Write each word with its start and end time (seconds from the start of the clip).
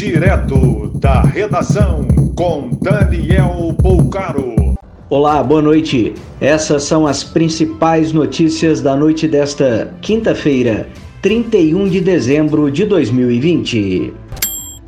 Direto 0.00 0.90
da 0.94 1.20
redação 1.20 2.08
com 2.34 2.70
Daniel 2.80 3.76
Poucaro. 3.82 4.74
Olá, 5.10 5.42
boa 5.42 5.60
noite. 5.60 6.14
Essas 6.40 6.84
são 6.84 7.06
as 7.06 7.22
principais 7.22 8.10
notícias 8.10 8.80
da 8.80 8.96
noite 8.96 9.28
desta 9.28 9.92
quinta-feira, 10.00 10.88
31 11.20 11.86
de 11.86 12.00
dezembro 12.00 12.70
de 12.70 12.86
2020. 12.86 14.14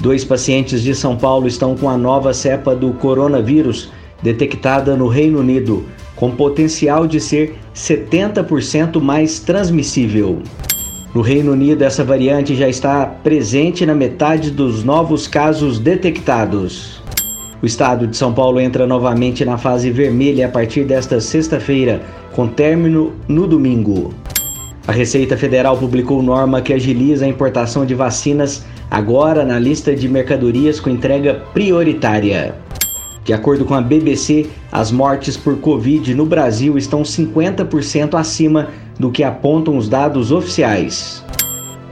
Dois 0.00 0.25
pacientes 0.25 0.80
de 0.80 0.94
São 0.94 1.14
Paulo 1.14 1.46
estão 1.46 1.76
com 1.76 1.90
a 1.90 1.98
nova 1.98 2.32
cepa 2.32 2.74
do 2.74 2.94
coronavírus 2.94 3.92
detectada 4.22 4.96
no 4.96 5.08
Reino 5.08 5.40
Unido, 5.40 5.84
com 6.16 6.30
potencial 6.30 7.06
de 7.06 7.20
ser 7.20 7.58
70% 7.74 8.98
mais 8.98 9.40
transmissível. 9.40 10.40
No 11.14 11.20
Reino 11.20 11.52
Unido, 11.52 11.82
essa 11.82 12.02
variante 12.02 12.54
já 12.54 12.66
está 12.66 13.04
presente 13.04 13.84
na 13.84 13.94
metade 13.94 14.50
dos 14.50 14.82
novos 14.82 15.29
casos 15.29 15.79
detectados. 15.79 17.02
O 17.62 17.66
estado 17.66 18.07
de 18.07 18.16
São 18.16 18.32
Paulo 18.32 18.58
entra 18.58 18.86
novamente 18.86 19.44
na 19.44 19.58
fase 19.58 19.90
vermelha 19.90 20.46
a 20.46 20.48
partir 20.48 20.85
desta 20.85 21.21
sexta-feira, 21.21 22.00
com 22.32 22.48
término 22.48 23.12
no 23.29 23.46
domingo. 23.46 24.14
A 24.88 24.93
Receita 24.93 25.36
Federal 25.36 25.76
publicou 25.76 26.22
norma 26.22 26.62
que 26.62 26.72
agiliza 26.72 27.26
a 27.26 27.29
importação 27.29 27.85
de 27.85 27.94
vacinas 27.94 28.64
agora 28.90 29.44
na 29.44 29.58
lista 29.58 29.94
de 29.94 30.08
mercadorias 30.08 30.80
com 30.80 30.88
entrega 30.88 31.43
prioritária. 31.52 32.55
De 33.25 33.33
acordo 33.33 33.64
com 33.64 33.75
a 33.75 33.81
BBC, 33.81 34.47
as 34.70 34.91
mortes 34.91 35.36
por 35.36 35.58
Covid 35.58 36.12
no 36.14 36.27
Brasil 36.27 36.77
estão 36.77 37.03
50% 37.03 38.14
acima 38.14 38.69
do 38.98 39.11
que 39.11 39.22
apontam 39.22 39.77
os 39.77 39.89
dados 39.89 40.33
oficiais. 40.33 41.25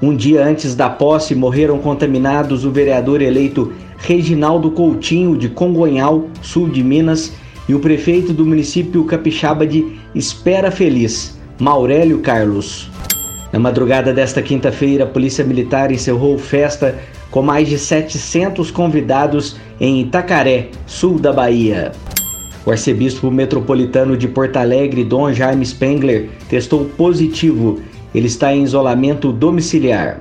Um 0.02 0.16
dia 0.16 0.44
antes 0.44 0.74
da 0.74 0.88
posse, 0.88 1.34
morreram 1.34 1.78
contaminados 1.78 2.64
o 2.64 2.70
vereador 2.70 3.22
eleito 3.22 3.72
Reginaldo 3.98 4.70
Coutinho, 4.70 5.36
de 5.36 5.48
Congonhal, 5.48 6.26
sul 6.42 6.68
de 6.68 6.82
Minas, 6.82 7.32
e 7.68 7.74
o 7.74 7.80
prefeito 7.80 8.32
do 8.32 8.44
município 8.44 9.04
capixaba 9.04 9.66
de 9.66 9.98
Espera 10.14 10.70
Feliz, 10.70 11.38
Maurélio 11.60 12.18
Carlos. 12.18 12.90
Na 13.52 13.58
madrugada 13.58 14.12
desta 14.12 14.42
quinta-feira, 14.42 15.04
a 15.04 15.06
Polícia 15.06 15.44
Militar 15.44 15.92
encerrou 15.92 16.38
festa 16.38 16.98
com 17.30 17.42
mais 17.42 17.68
de 17.68 17.78
700 17.78 18.70
convidados 18.70 19.56
em 19.80 20.00
Itacaré, 20.00 20.68
sul 20.86 21.18
da 21.18 21.32
Bahia. 21.32 21.92
O 22.66 22.70
arcebispo 22.70 23.30
metropolitano 23.30 24.16
de 24.16 24.28
Porto 24.28 24.56
Alegre, 24.56 25.04
Dom 25.04 25.32
Jaime 25.32 25.64
Spengler, 25.64 26.28
testou 26.48 26.84
positivo. 26.84 27.80
Ele 28.14 28.26
está 28.26 28.54
em 28.54 28.62
isolamento 28.62 29.32
domiciliar. 29.32 30.20